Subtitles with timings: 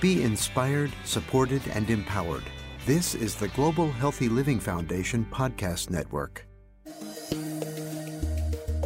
[0.00, 2.44] Be inspired, supported, and empowered.
[2.86, 6.46] This is the Global Healthy Living Foundation podcast network.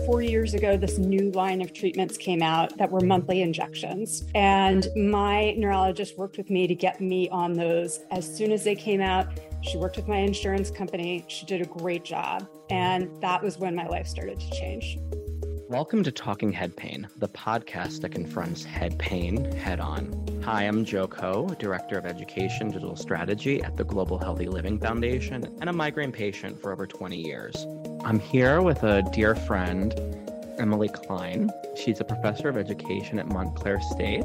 [0.06, 4.24] Four years ago, this new line of treatments came out that were monthly injections.
[4.34, 8.74] And my neurologist worked with me to get me on those as soon as they
[8.74, 9.38] came out.
[9.62, 11.24] She worked with my insurance company.
[11.28, 12.48] She did a great job.
[12.70, 14.98] And that was when my life started to change.
[15.74, 20.40] Welcome to Talking Head Pain, the podcast that confronts head pain head on.
[20.44, 25.42] Hi, I'm Joe Coe, Director of Education Digital Strategy at the Global Healthy Living Foundation
[25.60, 27.66] and a migraine patient for over 20 years.
[28.04, 29.92] I'm here with a dear friend,
[30.60, 31.50] Emily Klein.
[31.74, 34.22] She's a professor of education at Montclair State.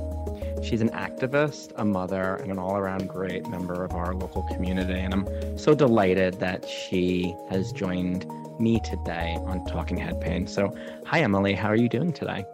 [0.64, 5.00] She's an activist, a mother, and an all around great member of our local community.
[5.00, 10.48] And I'm so delighted that she has joined me today on Talking Head Pain.
[10.48, 10.74] So,
[11.06, 11.54] hi, Emily.
[11.54, 12.46] How are you doing today?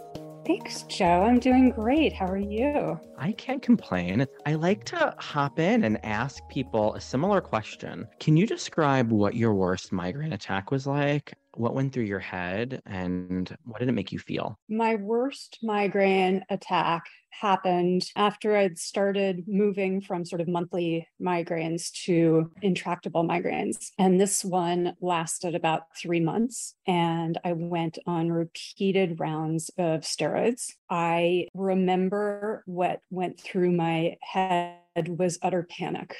[0.46, 1.24] Thanks, Joe.
[1.24, 2.14] I'm doing great.
[2.14, 3.00] How are you?
[3.18, 4.28] I can't complain.
[4.46, 8.08] I like to hop in and ask people a similar question.
[8.20, 11.34] Can you describe what your worst migraine attack was like?
[11.56, 14.60] What went through your head and what did it make you feel?
[14.70, 22.52] My worst migraine attack happened after I'd started moving from sort of monthly migraines to
[22.62, 23.92] intractable migraines.
[23.98, 26.76] And this one lasted about three months.
[26.88, 30.74] And I went on repeated rounds of steroids.
[30.90, 36.16] I remember what went through my head was utter panic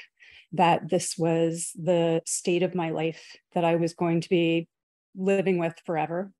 [0.52, 4.68] that this was the state of my life that I was going to be
[5.16, 6.32] living with forever,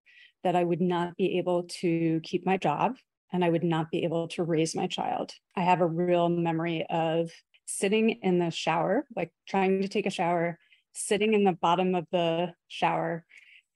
[0.45, 2.97] that I would not be able to keep my job
[3.33, 5.33] and I would not be able to raise my child.
[5.57, 7.31] I have a real memory of
[7.67, 10.59] sitting in the shower, like trying to take a shower,
[10.93, 13.25] sitting in the bottom of the shower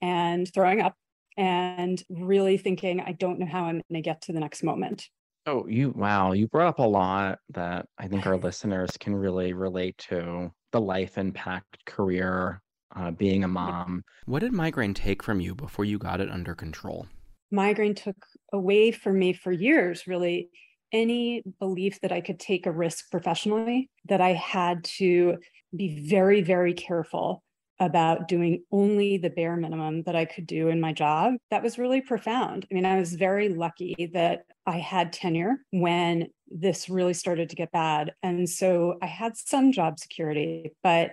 [0.00, 0.94] and throwing up
[1.36, 5.08] and really thinking, I don't know how I'm going to get to the next moment.
[5.46, 6.32] Oh, you, wow.
[6.32, 10.80] You brought up a lot that I think our listeners can really relate to the
[10.80, 12.62] life impact, career,
[12.94, 14.04] uh, being a mom.
[14.26, 17.06] What did migraine take from you before you got it under control?
[17.50, 18.16] Migraine took
[18.52, 20.50] away from me for years, really,
[20.92, 25.38] any belief that I could take a risk professionally, that I had to
[25.74, 27.42] be very, very careful
[27.78, 31.34] about doing only the bare minimum that I could do in my job.
[31.50, 32.66] That was really profound.
[32.70, 37.56] I mean, I was very lucky that I had tenure when this really started to
[37.56, 38.12] get bad.
[38.22, 41.12] And so I had some job security, but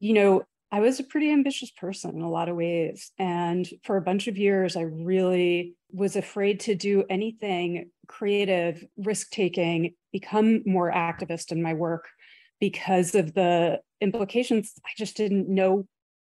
[0.00, 0.42] you know,
[0.74, 3.12] I was a pretty ambitious person in a lot of ways.
[3.18, 9.30] And for a bunch of years, I really was afraid to do anything creative, risk
[9.30, 12.08] taking, become more activist in my work
[12.58, 14.72] because of the implications.
[14.82, 15.86] I just didn't know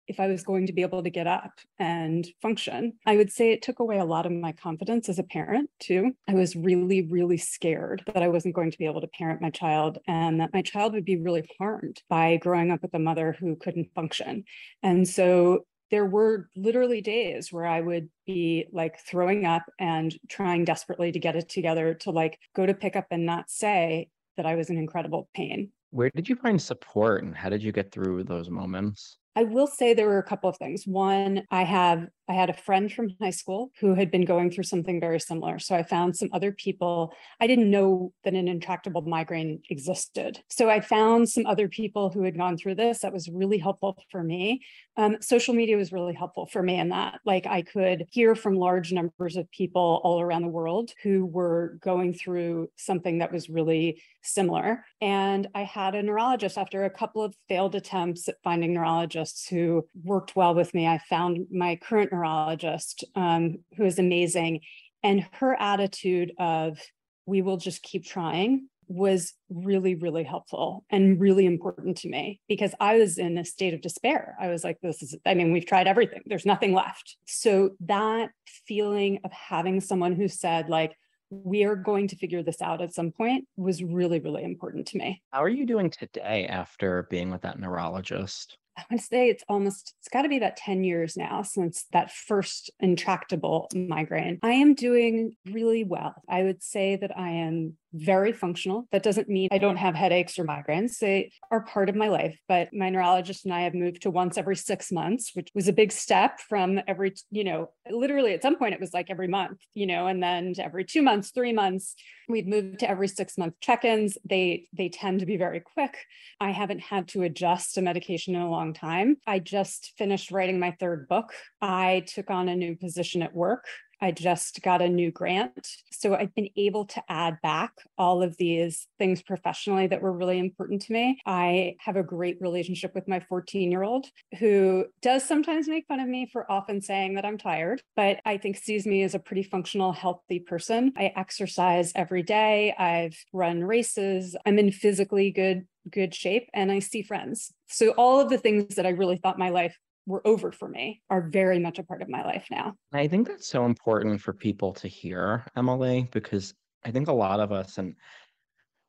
[0.06, 2.94] if I was going to be able to get up and function.
[3.06, 6.12] I would say it took away a lot of my confidence as a parent, too.
[6.28, 9.50] I was really, really scared that I wasn't going to be able to parent my
[9.50, 13.36] child and that my child would be really harmed by growing up with a mother
[13.38, 14.44] who couldn't function.
[14.82, 20.64] And so there were literally days where I would be like throwing up and trying
[20.64, 24.46] desperately to get it together to like go to pick up and not say that
[24.46, 25.70] I was in incredible pain.
[25.90, 29.18] Where did you find support and how did you get through those moments?
[29.36, 30.86] I will say there were a couple of things.
[30.86, 34.64] One, I have I had a friend from high school who had been going through
[34.64, 35.58] something very similar.
[35.58, 37.12] So I found some other people.
[37.40, 40.40] I didn't know that an intractable migraine existed.
[40.48, 43.00] So I found some other people who had gone through this.
[43.00, 44.62] That was really helpful for me.
[44.96, 47.20] Um, social media was really helpful for me in that.
[47.26, 51.78] Like I could hear from large numbers of people all around the world who were
[51.82, 54.84] going through something that was really similar.
[55.00, 59.86] And I had a neurologist after a couple of failed attempts at finding neurologists who
[60.02, 60.86] worked well with me.
[60.86, 64.60] I found my current neurologist um, who is amazing.
[65.02, 66.78] And her attitude of,
[67.26, 72.74] we will just keep trying was really, really helpful and really important to me because
[72.80, 74.36] I was in a state of despair.
[74.40, 77.16] I was like, this is, I mean, we've tried everything, there's nothing left.
[77.26, 78.30] So that
[78.66, 80.96] feeling of having someone who said, like,
[81.30, 84.98] we are going to figure this out at some point was really, really important to
[84.98, 85.22] me.
[85.32, 88.58] How are you doing today after being with that neurologist?
[88.76, 91.86] I want to say it's almost, it's got to be about 10 years now since
[91.92, 94.38] that first intractable migraine.
[94.42, 96.14] I am doing really well.
[96.28, 98.88] I would say that I am very functional.
[98.90, 100.98] That doesn't mean I don't have headaches or migraines.
[100.98, 102.38] They are part of my life.
[102.48, 105.72] But my neurologist and I have moved to once every six months, which was a
[105.72, 109.60] big step from every, you know, literally at some point it was like every month,
[109.74, 111.94] you know, and then every two months, three months.
[112.28, 114.18] We've moved to every six month check-ins.
[114.24, 115.96] They they tend to be very quick.
[116.40, 119.16] I haven't had to adjust to medication in a long time.
[119.26, 121.32] I just finished writing my third book.
[121.60, 123.66] I took on a new position at work
[124.04, 125.66] I just got a new grant.
[125.90, 130.38] So I've been able to add back all of these things professionally that were really
[130.38, 131.22] important to me.
[131.24, 134.04] I have a great relationship with my 14 year old
[134.38, 138.36] who does sometimes make fun of me for often saying that I'm tired, but I
[138.36, 140.92] think sees me as a pretty functional, healthy person.
[140.98, 142.74] I exercise every day.
[142.78, 144.36] I've run races.
[144.44, 147.52] I'm in physically good good shape and I see friends.
[147.68, 151.00] So all of the things that I really thought my life were over for me
[151.10, 152.74] are very much a part of my life now.
[152.92, 156.54] I think that's so important for people to hear, Emily, because
[156.84, 157.94] I think a lot of us, and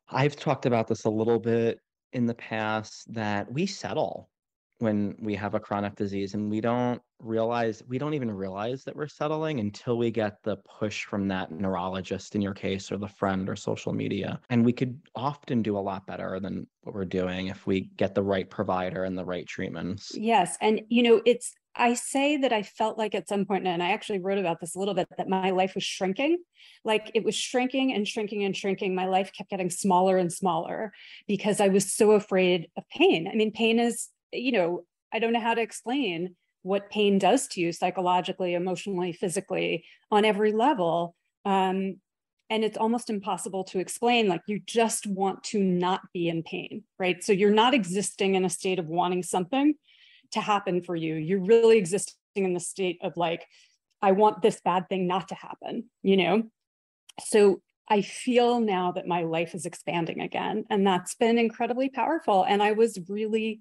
[0.08, 1.80] I've talked about this a little bit
[2.12, 4.28] in the past, that we settle
[4.78, 8.94] when we have a chronic disease and we don't realize we don't even realize that
[8.94, 13.08] we're settling until we get the push from that neurologist in your case or the
[13.08, 17.04] friend or social media and we could often do a lot better than what we're
[17.04, 21.20] doing if we get the right provider and the right treatments yes and you know
[21.24, 24.60] it's I say that I felt like at some point, and I actually wrote about
[24.60, 26.38] this a little bit, that my life was shrinking.
[26.84, 28.94] Like it was shrinking and shrinking and shrinking.
[28.94, 30.92] My life kept getting smaller and smaller
[31.28, 33.28] because I was so afraid of pain.
[33.30, 36.34] I mean, pain is you know, I don't know how to explain
[36.66, 41.14] what pain does to you psychologically, emotionally, physically, on every level.
[41.44, 41.96] Um,
[42.50, 44.28] and it's almost impossible to explain.
[44.28, 47.22] Like you just want to not be in pain, right?
[47.22, 49.74] So you're not existing in a state of wanting something
[50.32, 51.14] to happen for you.
[51.14, 53.46] You're really existing in the state of like,
[54.02, 56.42] I want this bad thing not to happen, you know?
[57.24, 60.64] So I feel now that my life is expanding again.
[60.68, 62.44] And that's been incredibly powerful.
[62.44, 63.60] And I was really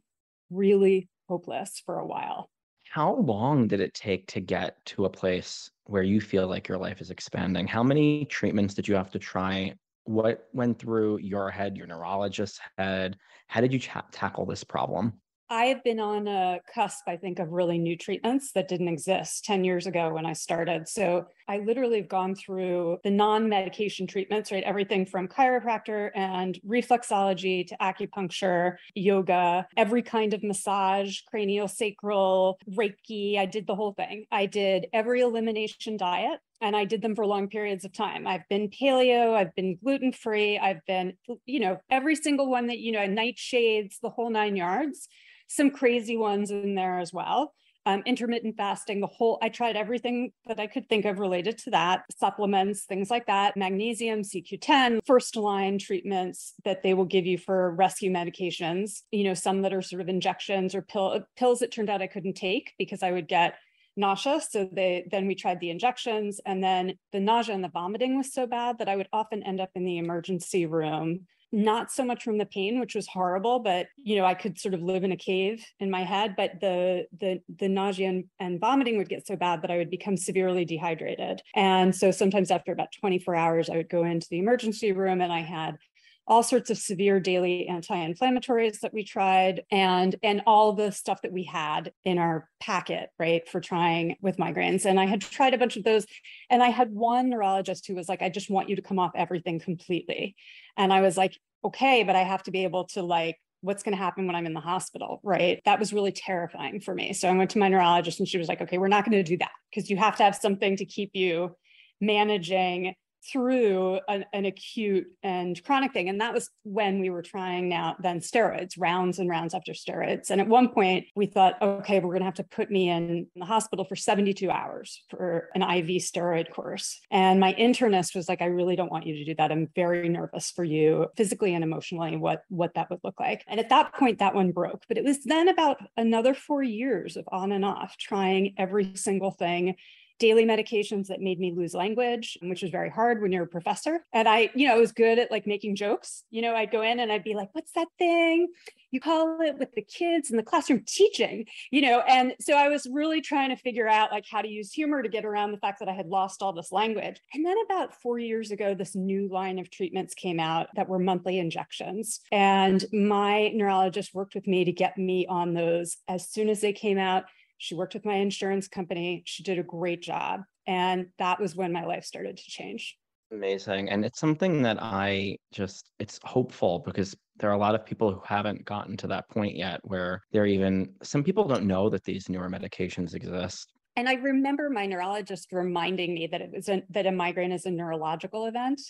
[0.50, 2.50] really hopeless for a while.
[2.96, 6.78] How long did it take to get to a place where you feel like your
[6.78, 7.68] life is expanding?
[7.68, 9.76] How many treatments did you have to try?
[10.06, 13.18] What went through your head, your neurologist's head?
[13.48, 15.20] How did you tackle this problem?
[15.50, 19.46] I have been on a cusp, I think, of really new treatments that didn't exist
[19.46, 20.88] 10 years ago when I started.
[20.88, 24.64] So I literally have gone through the non medication treatments, right?
[24.64, 33.38] Everything from chiropractor and reflexology to acupuncture, yoga, every kind of massage, cranial sacral, Reiki.
[33.38, 34.26] I did the whole thing.
[34.32, 38.28] I did every elimination diet and I did them for long periods of time.
[38.28, 41.14] I've been paleo, I've been gluten free, I've been,
[41.46, 45.08] you know, every single one that, you know, nightshades, the whole nine yards
[45.48, 47.54] some crazy ones in there as well.
[47.88, 51.70] Um, intermittent fasting, the whole, I tried everything that I could think of related to
[51.70, 57.38] that, supplements, things like that, magnesium, CoQ10, first line treatments that they will give you
[57.38, 61.72] for rescue medications, you know, some that are sort of injections or pill, pills that
[61.72, 63.54] turned out I couldn't take because I would get
[63.96, 64.52] nauseous.
[64.52, 68.34] So they then we tried the injections and then the nausea and the vomiting was
[68.34, 72.24] so bad that I would often end up in the emergency room not so much
[72.24, 75.14] from the pain which was horrible but you know i could sort of live in
[75.14, 79.26] a cave in my head but the the the nausea and, and vomiting would get
[79.26, 83.70] so bad that i would become severely dehydrated and so sometimes after about 24 hours
[83.70, 85.78] i would go into the emergency room and i had
[86.28, 91.32] all sorts of severe daily anti-inflammatories that we tried and and all the stuff that
[91.32, 94.86] we had in our packet right for trying with migraines.
[94.86, 96.06] And i had tried a bunch of those
[96.50, 99.12] and i had one neurologist who was like i just want you to come off
[99.16, 100.36] everything completely.
[100.78, 103.96] And i was like okay but i have to be able to like what's going
[103.96, 105.62] to happen when i'm in the hospital right?
[105.66, 107.14] That was really terrifying for me.
[107.14, 109.24] So i went to my neurologist and she was like okay we're not going to
[109.24, 111.56] do that because you have to have something to keep you
[112.02, 112.96] managing
[113.32, 116.10] through an, an, acute and chronic thing.
[116.10, 120.30] And that was when we were trying now then steroids, rounds and rounds after steroids.
[120.30, 123.28] And at one point we thought, okay, we're going to have to put me in
[123.36, 127.00] the hospital for 72 hours for an IV steroid course.
[127.10, 129.52] And my internist was like, I really don't want you to do that.
[129.52, 133.44] I'm very nervous for you physically and emotionally, what, what that would look like.
[133.48, 134.84] And at that point, that one broke.
[134.88, 139.32] But it was then about another four years of on and off trying every single
[139.32, 139.76] thing
[140.20, 144.06] daily medications that made me lose language, which was very hard when you're a professor.
[144.14, 146.24] And I, you know, I was good at like making jokes.
[146.30, 148.48] You know, I'd go in and I'd be like, what's that thing?
[148.92, 152.00] You call it with the kids in the classroom teaching, you know?
[152.08, 155.10] And so I was really trying to figure out like how to use humor to
[155.10, 157.20] get around the fact that I had lost all this language.
[157.34, 161.00] And then about four years ago, this new line of treatments came out that were
[161.00, 162.22] monthly injections.
[162.32, 166.72] And my neurologist worked with me to get me on those as soon as they
[166.72, 167.26] came out
[167.58, 169.24] she worked with my insurance company.
[169.26, 170.42] She did a great job.
[170.68, 172.98] And that was when my life started to change.
[173.32, 173.90] Amazing.
[173.90, 178.12] And it's something that I just, it's hopeful because there are a lot of people
[178.12, 182.04] who haven't gotten to that point yet where they're even, some people don't know that
[182.04, 183.74] these newer medications exist.
[183.96, 187.66] And I remember my neurologist reminding me that it was a, that a migraine is
[187.66, 188.82] a neurological event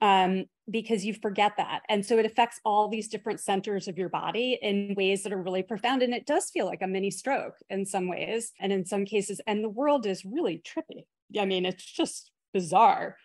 [0.00, 1.80] um, because you forget that.
[1.88, 5.42] And so it affects all these different centers of your body in ways that are
[5.42, 6.02] really profound.
[6.02, 9.40] And it does feel like a mini stroke in some ways and in some cases.
[9.46, 11.04] And the world is really trippy
[11.38, 13.16] I mean, it's just bizarre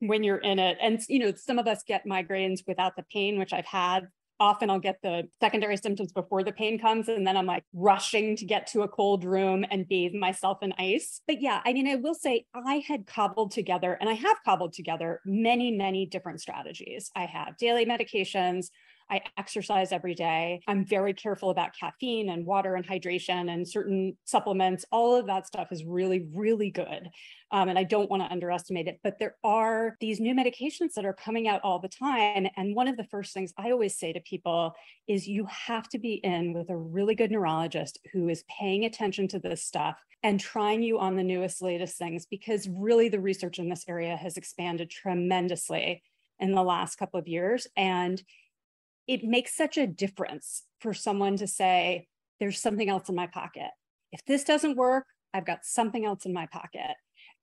[0.00, 0.78] when you're in it.
[0.80, 4.08] And, you know, some of us get migraines without the pain, which I've had
[4.40, 7.08] often I'll get the secondary symptoms before the pain comes.
[7.08, 10.72] And then I'm like rushing to get to a cold room and bathe myself in
[10.78, 11.20] ice.
[11.26, 14.72] But yeah, I mean, I will say I had cobbled together and I have cobbled
[14.72, 17.10] together many, many different strategies.
[17.16, 18.68] I have daily medications.
[19.10, 20.60] I exercise every day.
[20.66, 24.84] I'm very careful about caffeine and water and hydration and certain supplements.
[24.92, 27.08] All of that stuff is really, really good.
[27.50, 29.00] Um, and I don't want to underestimate it.
[29.02, 32.46] But there are these new medications that are coming out all the time.
[32.56, 34.74] And one of the first things I always say to people
[35.06, 39.28] is you have to be in with a really good neurologist who is paying attention
[39.28, 43.58] to this stuff and trying you on the newest, latest things, because really the research
[43.58, 46.02] in this area has expanded tremendously
[46.40, 47.66] in the last couple of years.
[47.76, 48.22] And
[49.08, 52.06] it makes such a difference for someone to say,
[52.38, 53.70] there's something else in my pocket.
[54.12, 56.94] If this doesn't work, I've got something else in my pocket.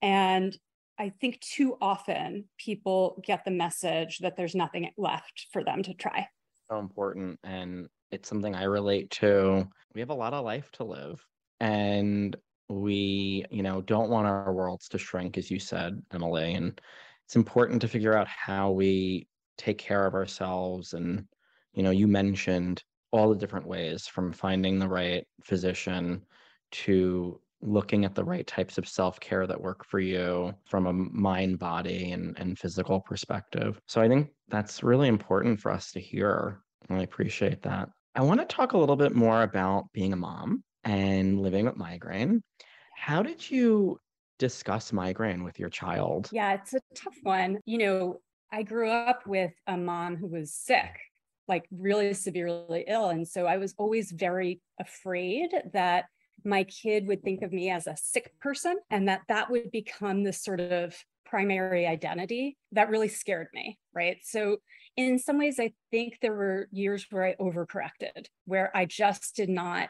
[0.02, 0.58] And
[0.98, 5.94] I think too often people get the message that there's nothing left for them to
[5.94, 6.28] try.
[6.70, 7.40] So important.
[7.44, 9.68] And it's something I relate to.
[9.94, 11.22] We have a lot of life to live.
[11.60, 12.36] And
[12.70, 16.54] we, you know, don't want our worlds to shrink, as you said, Emily.
[16.54, 16.80] And
[17.26, 21.26] it's important to figure out how we take care of ourselves and
[21.76, 26.26] you know you mentioned all the different ways from finding the right physician
[26.72, 31.58] to looking at the right types of self-care that work for you from a mind
[31.58, 33.80] body and, and physical perspective.
[33.88, 37.90] So i think that's really important for us to hear And i appreciate that.
[38.16, 41.76] I want to talk a little bit more about being a mom and living with
[41.76, 42.42] migraine.
[42.96, 44.00] How did you
[44.40, 46.30] discuss migraine with your child?
[46.32, 47.60] Yeah it's a tough one.
[47.66, 48.20] You know
[48.52, 50.92] I grew up with a mom who was sick
[51.48, 53.10] like really severely ill.
[53.10, 56.06] And so I was always very afraid that
[56.44, 60.24] my kid would think of me as a sick person and that that would become
[60.24, 64.58] this sort of primary identity that really scared me right so
[64.96, 69.50] in some ways i think there were years where i overcorrected where i just did
[69.50, 69.90] not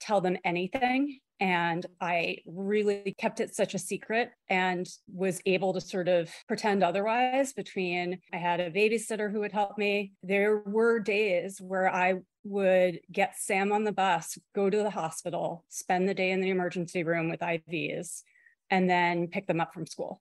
[0.00, 2.04] tell them anything and mm-hmm.
[2.04, 7.52] I really kept it such a secret and was able to sort of pretend otherwise
[7.52, 10.12] between I had a babysitter who would help me.
[10.22, 15.64] There were days where I would get Sam on the bus, go to the hospital,
[15.68, 18.22] spend the day in the emergency room with IVs,
[18.70, 20.20] and then pick them up from school.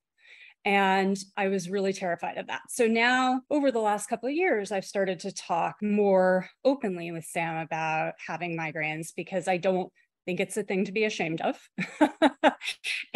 [0.65, 2.63] And I was really terrified of that.
[2.67, 7.23] So now, over the last couple of years, I've started to talk more openly with
[7.23, 9.89] Sam about having migraines because I don't
[10.29, 11.57] think it's a thing to be ashamed of.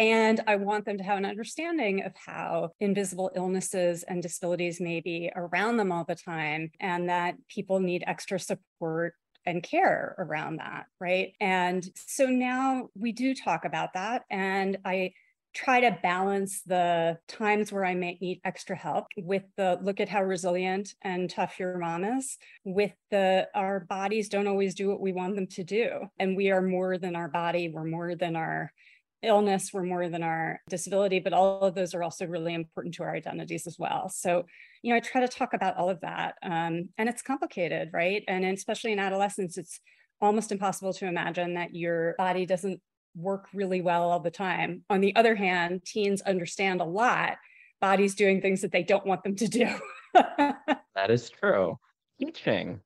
[0.00, 5.00] and I want them to have an understanding of how invisible illnesses and disabilities may
[5.00, 9.14] be around them all the time, and that people need extra support
[9.46, 10.86] and care around that.
[11.00, 11.34] Right.
[11.40, 14.22] And so now we do talk about that.
[14.28, 15.12] And I
[15.54, 20.08] try to balance the times where I may need extra help with the look at
[20.08, 25.00] how resilient and tough your mom is, with the our bodies don't always do what
[25.00, 25.90] we want them to do.
[26.18, 28.72] And we are more than our body, we're more than our
[29.22, 33.02] illness, we're more than our disability, but all of those are also really important to
[33.04, 34.08] our identities as well.
[34.08, 34.44] So,
[34.82, 36.34] you know, I try to talk about all of that.
[36.42, 38.22] Um, and it's complicated, right?
[38.28, 39.80] And especially in adolescence, it's
[40.20, 42.80] almost impossible to imagine that your body doesn't
[43.16, 44.82] work really well all the time.
[44.90, 47.38] On the other hand, teens understand a lot
[47.80, 49.68] bodies doing things that they don't want them to do.
[50.14, 51.78] that is true.
[52.18, 52.80] Teaching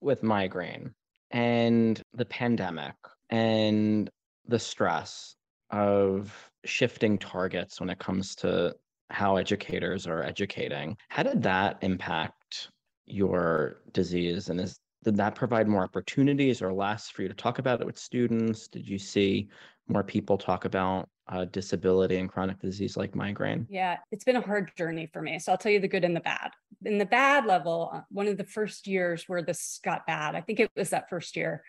[0.00, 0.94] with migraine
[1.30, 2.94] and the pandemic
[3.30, 4.10] and
[4.46, 5.36] the stress
[5.70, 8.74] of shifting targets when it comes to
[9.10, 10.96] how educators are educating.
[11.08, 12.70] How did that impact
[13.06, 14.48] your disease?
[14.48, 17.86] And is did that provide more opportunities or less for you to talk about it
[17.86, 18.66] with students?
[18.66, 19.48] Did you see
[19.86, 23.68] more people talk about uh, disability and chronic disease like migraine?
[23.70, 25.38] Yeah, it's been a hard journey for me.
[25.38, 26.50] So I'll tell you the good and the bad.
[26.84, 30.40] In the bad level, uh, one of the first years where this got bad, I
[30.40, 31.62] think it was that first year,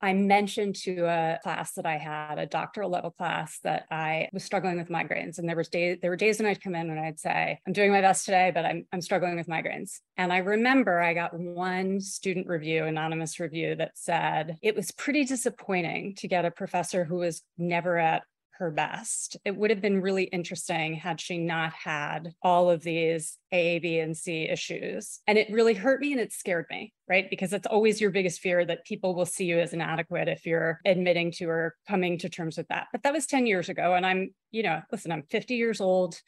[0.00, 4.44] I mentioned to a class that I had, a doctoral level class, that I was
[4.44, 5.38] struggling with migraines.
[5.38, 7.72] And there was days, there were days when I'd come in and I'd say, I'm
[7.72, 9.98] doing my best today, but I'm I'm struggling with migraines.
[10.16, 15.24] And I remember I got one student review, anonymous review, that said it was pretty
[15.24, 18.22] disappointing to get a professor who was never at
[18.58, 19.36] her best.
[19.44, 23.98] It would have been really interesting had she not had all of these A, B,
[23.98, 25.20] and C issues.
[25.26, 27.28] And it really hurt me and it scared me, right?
[27.30, 30.80] Because it's always your biggest fear that people will see you as inadequate if you're
[30.84, 32.88] admitting to or coming to terms with that.
[32.92, 33.94] But that was 10 years ago.
[33.94, 36.20] And I'm, you know, listen, I'm 50 years old.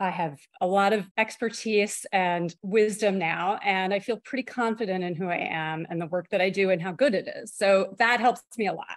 [0.00, 5.16] I have a lot of expertise and wisdom now, and I feel pretty confident in
[5.16, 7.52] who I am and the work that I do and how good it is.
[7.56, 8.96] So that helps me a lot.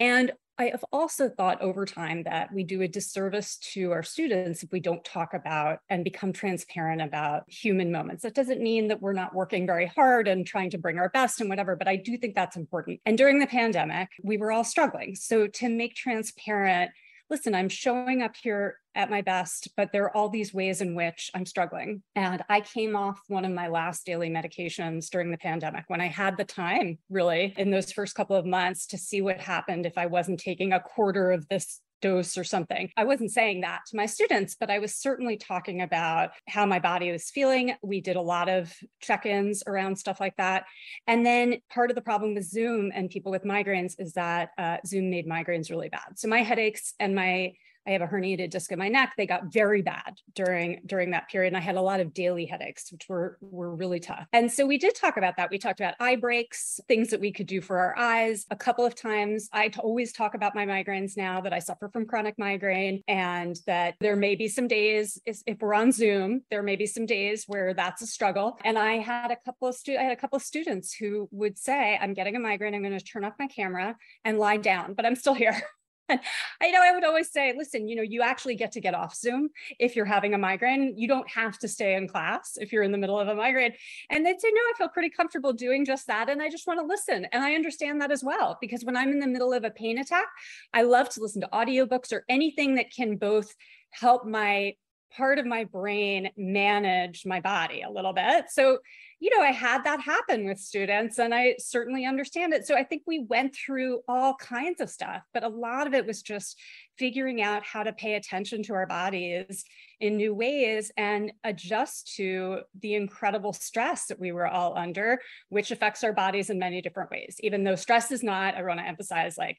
[0.00, 4.64] And I have also thought over time that we do a disservice to our students
[4.64, 8.24] if we don't talk about and become transparent about human moments.
[8.24, 11.40] That doesn't mean that we're not working very hard and trying to bring our best
[11.40, 13.00] and whatever, but I do think that's important.
[13.06, 15.14] And during the pandemic, we were all struggling.
[15.14, 16.90] So to make transparent
[17.30, 20.94] listen, I'm showing up here at my best, but there are all these ways in
[20.94, 22.02] which I'm struggling.
[22.16, 26.06] And I came off one of my last daily medications during the pandemic when I
[26.06, 29.98] had the time, really, in those first couple of months to see what happened if
[29.98, 32.90] I wasn't taking a quarter of this dose or something.
[32.96, 36.78] I wasn't saying that to my students, but I was certainly talking about how my
[36.78, 37.74] body was feeling.
[37.82, 40.64] We did a lot of check ins around stuff like that.
[41.06, 44.78] And then part of the problem with Zoom and people with migraines is that uh,
[44.86, 46.16] Zoom made migraines really bad.
[46.16, 47.52] So my headaches and my
[47.88, 49.14] I have a herniated disc in my neck.
[49.16, 52.44] They got very bad during during that period, and I had a lot of daily
[52.44, 54.26] headaches, which were were really tough.
[54.34, 55.50] And so we did talk about that.
[55.50, 58.44] We talked about eye breaks, things that we could do for our eyes.
[58.50, 62.04] A couple of times, I always talk about my migraines now that I suffer from
[62.04, 66.76] chronic migraine, and that there may be some days if we're on Zoom, there may
[66.76, 68.58] be some days where that's a struggle.
[68.64, 71.56] And I had a couple of stu- I had a couple of students who would
[71.56, 72.74] say, "I'm getting a migraine.
[72.74, 75.58] I'm going to turn off my camera and lie down, but I'm still here."
[76.60, 79.14] I know I would always say, listen, you know, you actually get to get off
[79.14, 80.94] Zoom if you're having a migraine.
[80.96, 83.74] You don't have to stay in class if you're in the middle of a migraine.
[84.10, 86.28] And they'd say, no, I feel pretty comfortable doing just that.
[86.28, 87.26] And I just want to listen.
[87.32, 89.98] And I understand that as well, because when I'm in the middle of a pain
[89.98, 90.26] attack,
[90.72, 93.54] I love to listen to audiobooks or anything that can both
[93.90, 94.74] help my
[95.16, 98.46] part of my brain manage my body a little bit.
[98.50, 98.78] So
[99.20, 102.66] you know, I had that happen with students and I certainly understand it.
[102.66, 106.06] So I think we went through all kinds of stuff, but a lot of it
[106.06, 106.58] was just
[106.98, 109.64] figuring out how to pay attention to our bodies
[110.00, 115.72] in new ways and adjust to the incredible stress that we were all under, which
[115.72, 117.36] affects our bodies in many different ways.
[117.40, 119.58] Even though stress is not, I want to emphasize like,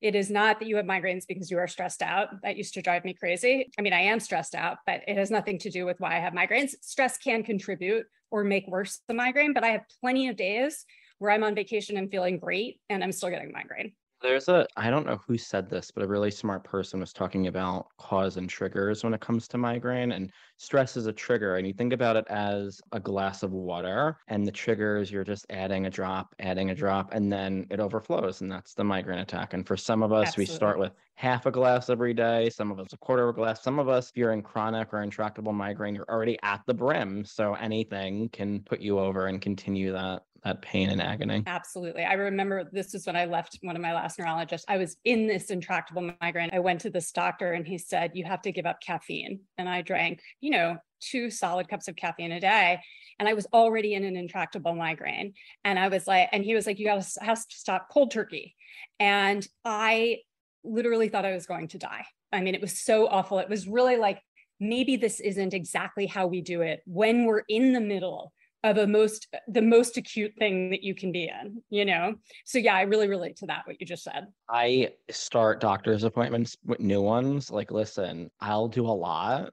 [0.00, 2.28] it is not that you have migraines because you are stressed out.
[2.42, 3.70] That used to drive me crazy.
[3.78, 6.20] I mean, I am stressed out, but it has nothing to do with why I
[6.20, 6.74] have migraines.
[6.80, 10.86] Stress can contribute or make worse the migraine, but I have plenty of days
[11.18, 13.92] where I'm on vacation and feeling great and I'm still getting migraine.
[14.22, 17.46] There's a, I don't know who said this, but a really smart person was talking
[17.46, 20.12] about cause and triggers when it comes to migraine.
[20.12, 21.56] And stress is a trigger.
[21.56, 25.46] And you think about it as a glass of water, and the triggers, you're just
[25.48, 28.42] adding a drop, adding a drop, and then it overflows.
[28.42, 29.54] And that's the migraine attack.
[29.54, 30.42] And for some of us, Absolutely.
[30.42, 33.38] we start with half a glass every day, some of us a quarter of a
[33.38, 33.62] glass.
[33.62, 37.24] Some of us, if you're in chronic or intractable migraine, you're already at the brim.
[37.24, 41.42] So anything can put you over and continue that that pain and agony.
[41.46, 42.04] Absolutely.
[42.04, 44.64] I remember this was when I left one of my last neurologists.
[44.68, 46.50] I was in this intractable migraine.
[46.52, 49.40] I went to this doctor and he said, You have to give up caffeine.
[49.58, 52.80] And I drank, you know, two solid cups of caffeine a day.
[53.18, 55.34] And I was already in an intractable migraine.
[55.64, 58.10] And I was like, and he was like, You got to have to stop cold
[58.10, 58.54] turkey.
[58.98, 60.18] And I
[60.64, 62.04] literally thought I was going to die.
[62.32, 63.38] I mean, it was so awful.
[63.38, 64.20] It was really like,
[64.60, 68.86] maybe this isn't exactly how we do it when we're in the middle of a
[68.86, 72.14] most the most acute thing that you can be in you know?
[72.44, 74.26] So yeah i really relate to that what you just said.
[74.48, 79.52] I start doctor's appointments with new ones like listen i'll do a lot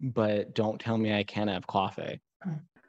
[0.00, 2.20] but don't tell me i can't have coffee.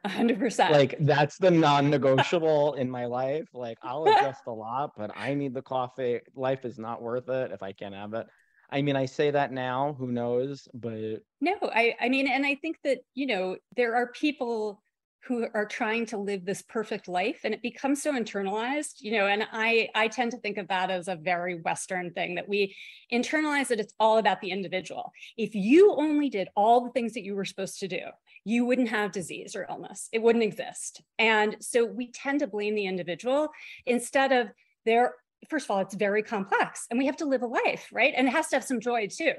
[0.05, 3.47] 100% like that's the non-negotiable in my life.
[3.53, 6.19] Like i'll adjust a lot but i need the coffee.
[6.35, 8.27] Life is not worth it if i can't have it.
[8.73, 12.55] I mean, I say that now, who knows, but no, I, I mean, and I
[12.55, 14.81] think that, you know, there are people
[15.27, 19.27] who are trying to live this perfect life and it becomes so internalized you know
[19.27, 22.75] and i i tend to think of that as a very western thing that we
[23.13, 25.11] internalize that it's all about the individual.
[25.37, 27.99] If you only did all the things that you were supposed to do
[28.43, 30.09] you wouldn't have disease or illness.
[30.11, 31.01] It wouldn't exist.
[31.19, 33.49] And so we tend to blame the individual
[33.85, 34.47] instead of
[34.85, 35.13] there
[35.49, 38.13] first of all, it's very complex and we have to live a life, right?
[38.15, 39.33] And it has to have some joy too.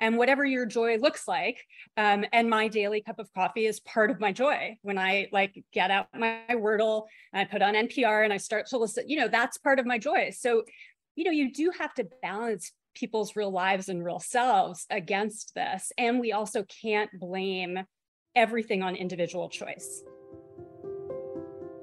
[0.00, 1.64] And whatever your joy looks like,
[1.96, 4.76] um, and my daily cup of coffee is part of my joy.
[4.82, 8.66] When I like get out my Wordle and I put on NPR and I start
[8.68, 10.30] to listen, you know, that's part of my joy.
[10.30, 10.62] So,
[11.16, 15.92] you know, you do have to balance people's real lives and real selves against this.
[15.98, 17.80] And we also can't blame
[18.34, 20.02] everything on individual choice.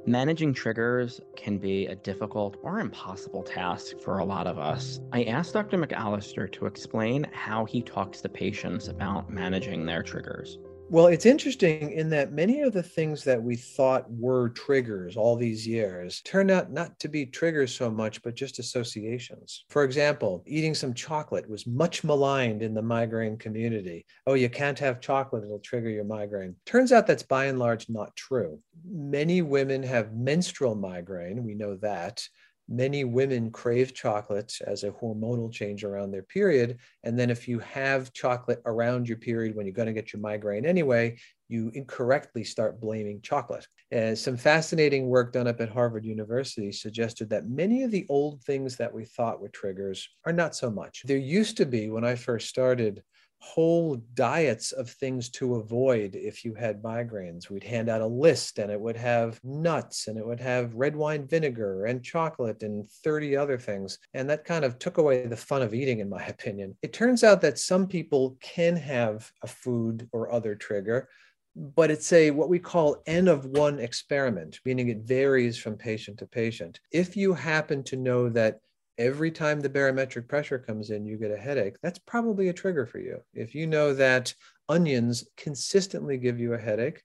[0.07, 4.99] Managing triggers can be a difficult or impossible task for a lot of us.
[5.11, 5.79] I asked Dr.
[5.79, 10.59] McAllister to explain how he talks to patients about managing their triggers.
[10.87, 15.35] Well, it's interesting in that many of the things that we thought were triggers all
[15.35, 19.65] these years turned out not to be triggers so much, but just associations.
[19.69, 24.05] For example, eating some chocolate was much maligned in the migraine community.
[24.27, 26.55] Oh, you can't have chocolate, it'll trigger your migraine.
[26.67, 28.59] Turns out that's by and large not true.
[28.87, 32.23] Many women have menstrual migraine, we know that
[32.67, 36.79] many women crave chocolate as a hormonal change around their period.
[37.03, 40.21] And then if you have chocolate around your period when you're going to get your
[40.21, 43.67] migraine anyway, you incorrectly start blaming chocolate.
[43.91, 48.41] And some fascinating work done up at Harvard University suggested that many of the old
[48.43, 51.03] things that we thought were triggers are not so much.
[51.05, 53.03] There used to be, when I first started,
[53.39, 57.49] whole diets of things to avoid if you had migraines.
[57.49, 60.95] We'd hand out a list and it would have nuts and it would have red
[60.95, 63.99] wine vinegar and chocolate and 30 other things.
[64.13, 66.75] And that kind of took away the fun of eating, in my opinion.
[66.81, 71.07] It turns out that some people can have a food or other trigger.
[71.55, 76.19] But it's a what we call N of one experiment, meaning it varies from patient
[76.19, 76.81] to patient.
[76.91, 78.59] If you happen to know that
[78.97, 82.85] every time the barometric pressure comes in, you get a headache, that's probably a trigger
[82.85, 83.19] for you.
[83.33, 84.33] If you know that
[84.69, 87.03] onions consistently give you a headache,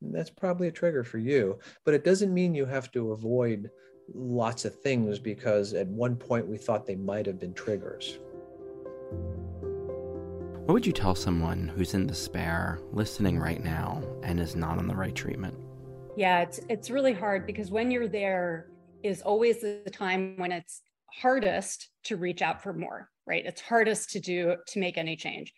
[0.00, 1.58] that's probably a trigger for you.
[1.84, 3.70] But it doesn't mean you have to avoid
[4.14, 8.18] lots of things because at one point we thought they might have been triggers.
[10.64, 14.86] What would you tell someone who's in despair, listening right now, and is not on
[14.86, 15.56] the right treatment?
[16.16, 18.68] Yeah, it's it's really hard because when you're there
[19.02, 23.44] is always the time when it's hardest to reach out for more, right?
[23.44, 25.52] It's hardest to do to make any change.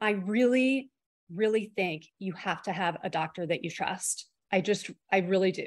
[0.00, 0.90] I really,
[1.32, 4.28] really think you have to have a doctor that you trust.
[4.52, 5.66] I just, I really do.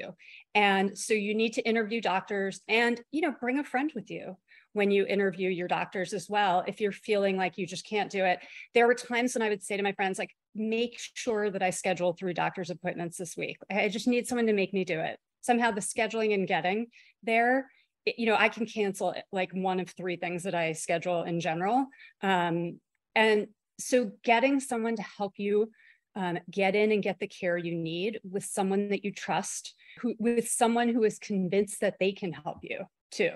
[0.54, 4.36] And so you need to interview doctors and, you know, bring a friend with you
[4.72, 6.64] when you interview your doctors as well.
[6.66, 8.38] If you're feeling like you just can't do it,
[8.72, 11.70] there were times when I would say to my friends, like, make sure that I
[11.70, 13.58] schedule three doctor's appointments this week.
[13.70, 15.18] I just need someone to make me do it.
[15.42, 16.86] Somehow the scheduling and getting
[17.22, 17.68] there
[18.06, 21.86] you know, I can cancel like one of three things that I schedule in general.
[22.22, 22.80] Um,
[23.14, 25.70] and so getting someone to help you
[26.16, 30.14] um, get in and get the care you need with someone that you trust, who,
[30.18, 33.30] with someone who is convinced that they can help you too.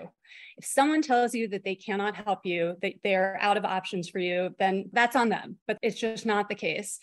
[0.57, 4.19] If someone tells you that they cannot help you, that they're out of options for
[4.19, 6.99] you, then that's on them, but it's just not the case.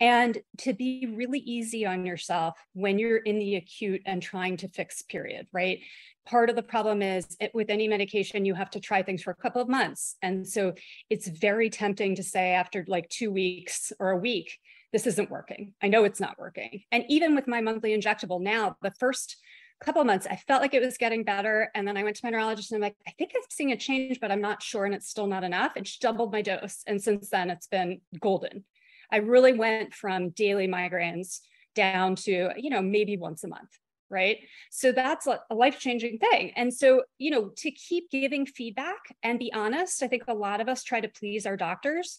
[0.00, 4.68] And to be really easy on yourself when you're in the acute and trying to
[4.68, 5.80] fix period, right?
[6.28, 9.30] part of the problem is it, with any medication, you have to try things for
[9.30, 10.16] a couple of months.
[10.22, 10.74] And so
[11.08, 14.58] it's very tempting to say after like two weeks or a week,
[14.92, 15.72] this isn't working.
[15.82, 16.82] I know it's not working.
[16.92, 19.36] And even with my monthly injectable now, the first
[19.80, 21.70] couple months, I felt like it was getting better.
[21.74, 23.76] And then I went to my neurologist and I'm like, I think I'm seeing a
[23.76, 24.84] change, but I'm not sure.
[24.84, 25.72] And it's still not enough.
[25.76, 26.82] And she doubled my dose.
[26.86, 28.64] And since then, it's been golden.
[29.10, 31.40] I really went from daily migraines
[31.74, 33.70] down to, you know, maybe once a month
[34.10, 34.38] right?
[34.70, 36.52] So that's a life changing thing.
[36.56, 40.60] And so, you know, to keep giving feedback and be honest, I think a lot
[40.60, 42.18] of us try to please our doctors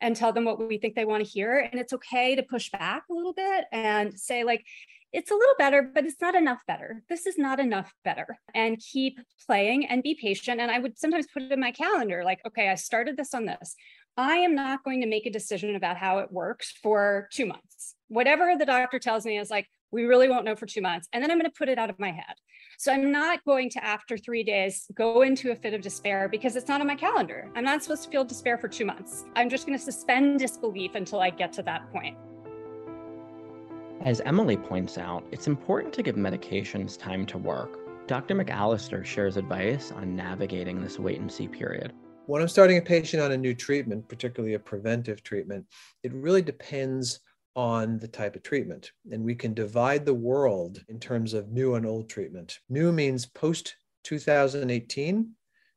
[0.00, 1.58] and tell them what we think they want to hear.
[1.58, 4.64] And it's okay to push back a little bit and say, like,
[5.12, 7.02] it's a little better, but it's not enough better.
[7.08, 8.36] This is not enough better.
[8.52, 10.60] And keep playing and be patient.
[10.60, 13.46] And I would sometimes put it in my calendar like, okay, I started this on
[13.46, 13.76] this.
[14.16, 17.96] I am not going to make a decision about how it works for two months.
[18.06, 21.08] Whatever the doctor tells me is like, we really won't know for two months.
[21.12, 22.36] And then I'm going to put it out of my head.
[22.78, 26.54] So I'm not going to, after three days, go into a fit of despair because
[26.54, 27.50] it's not on my calendar.
[27.56, 29.24] I'm not supposed to feel despair for two months.
[29.34, 32.16] I'm just going to suspend disbelief until I get to that point.
[34.04, 38.06] As Emily points out, it's important to give medications time to work.
[38.06, 38.36] Dr.
[38.36, 41.92] McAllister shares advice on navigating this wait and see period.
[42.26, 45.66] When I'm starting a patient on a new treatment, particularly a preventive treatment,
[46.02, 47.20] it really depends
[47.54, 48.92] on the type of treatment.
[49.12, 52.60] And we can divide the world in terms of new and old treatment.
[52.70, 55.32] New means post 2018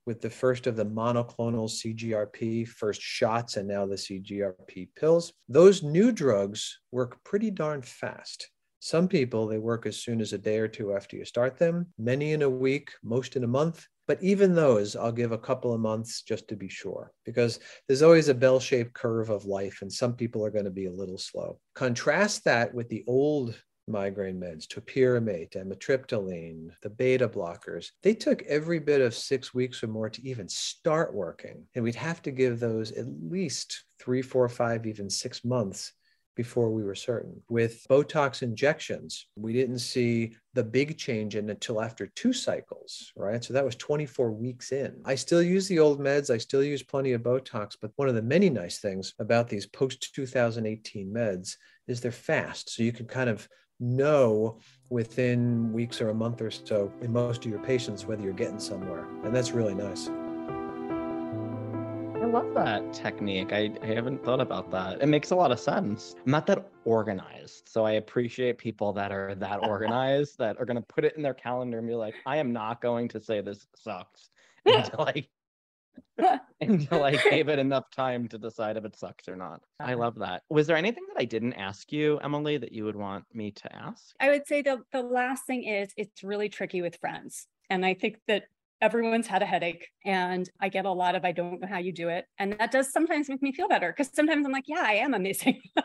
[0.06, 5.34] with the first of the monoclonal CGRP first shots and now the CGRP pills.
[5.50, 8.50] Those new drugs work pretty darn fast.
[8.80, 11.88] Some people, they work as soon as a day or two after you start them,
[11.98, 13.86] many in a week, most in a month.
[14.08, 18.02] But even those, I'll give a couple of months just to be sure, because there's
[18.02, 20.91] always a bell shaped curve of life, and some people are going to be a
[20.91, 21.60] little slow.
[21.76, 27.88] Contrast that with the old migraine meds, topiramate, amitriptyline, the beta blockers.
[28.04, 31.63] They took every bit of six weeks or more to even start working.
[31.74, 35.93] And we'd have to give those at least three, four, five, even six months
[36.38, 37.41] before we were certain.
[37.50, 43.43] With Botox injections, we didn't see the big change in until after two cycles, right?
[43.43, 45.02] So that was 24 weeks in.
[45.04, 48.15] I still use the old meds, I still use plenty of Botox, but one of
[48.15, 51.56] the many nice things about these post 2018 meds
[51.88, 52.69] is they're fast.
[52.69, 57.45] So you can kind of know within weeks or a month or so in most
[57.45, 59.08] of your patients whether you're getting somewhere.
[59.23, 60.10] And that's really nice
[62.38, 63.52] love that technique.
[63.52, 65.02] I, I haven't thought about that.
[65.02, 66.13] It makes a lot of sense.
[66.23, 67.67] I'm not that organized.
[67.67, 71.23] So I appreciate people that are that organized that are going to put it in
[71.23, 74.30] their calendar and be like, I am not going to say this sucks
[74.67, 75.28] until I
[76.62, 79.62] until I gave it enough time to decide if it sucks or not.
[79.80, 80.02] I uh-huh.
[80.02, 80.43] love that.
[80.52, 83.76] Was there anything that I didn't ask you, Emily, that you would want me to
[83.76, 84.13] ask?
[84.19, 87.47] I would say the the last thing is it's really tricky with friends.
[87.71, 88.43] And I think that
[88.82, 91.92] everyone's had a headache and I get a lot of I don't know how you
[91.92, 92.26] do it.
[92.38, 95.13] And that does sometimes make me feel better because sometimes I'm like yeah I am
[95.13, 95.62] amazing.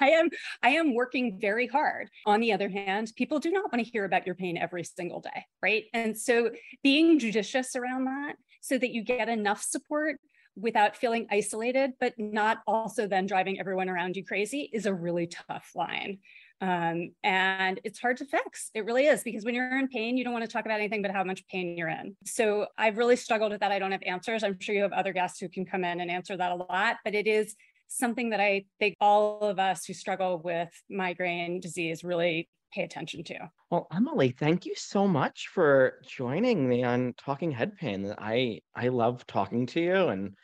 [0.00, 0.30] I am
[0.62, 2.08] I am working very hard.
[2.26, 5.20] On the other hand people do not want to hear about your pain every single
[5.20, 5.84] day right?
[5.92, 6.50] And so
[6.82, 10.18] being judicious around that so that you get enough support
[10.56, 15.26] without feeling isolated, but not also then driving everyone around you crazy is a really
[15.26, 16.18] tough line.
[16.60, 18.70] Um, and it's hard to fix.
[18.74, 21.02] It really is because when you're in pain, you don't want to talk about anything
[21.02, 22.16] but how much pain you're in.
[22.24, 23.72] So I've really struggled with that.
[23.72, 24.42] I don't have answers.
[24.42, 26.96] I'm sure you have other guests who can come in and answer that a lot,
[27.04, 27.54] but it is
[27.88, 33.22] something that I think all of us who struggle with migraine disease really pay attention
[33.24, 33.38] to.
[33.70, 38.14] Well, Emily, thank you so much for joining me on Talking Head Pain.
[38.18, 40.34] I I love talking to you and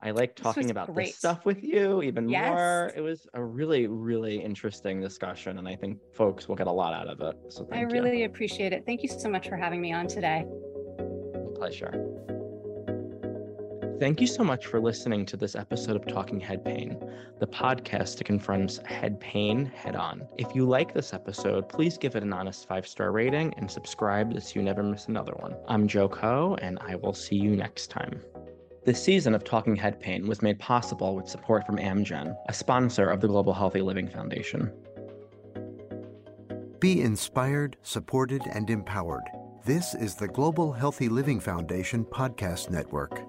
[0.00, 1.08] I like talking about great.
[1.08, 2.48] this stuff with you even yes.
[2.48, 2.92] more.
[2.94, 6.94] It was a really, really interesting discussion, and I think folks will get a lot
[6.94, 7.36] out of it.
[7.52, 7.98] So thank you.
[7.98, 8.84] I really appreciate it.
[8.86, 10.46] Thank you so much for having me on today.
[11.34, 12.08] My pleasure.
[13.98, 16.96] Thank you so much for listening to this episode of Talking Head Pain,
[17.40, 20.28] the podcast that confronts head pain head on.
[20.38, 24.40] If you like this episode, please give it an honest five star rating and subscribe
[24.40, 25.56] so you never miss another one.
[25.66, 28.22] I'm Joe Coe, and I will see you next time.
[28.88, 33.10] This season of Talking Head Pain was made possible with support from Amgen, a sponsor
[33.10, 34.72] of the Global Healthy Living Foundation.
[36.80, 39.24] Be inspired, supported, and empowered.
[39.62, 43.20] This is the Global Healthy Living Foundation podcast network.